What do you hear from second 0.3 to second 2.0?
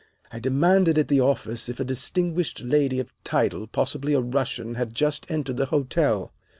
"I demanded at the office if a